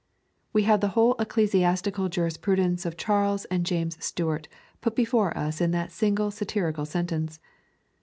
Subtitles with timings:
[0.51, 4.47] We have the whole ecclesiastical jurisprudence of Charles and James Stuart
[4.81, 7.39] put before us in that single satirical sentence.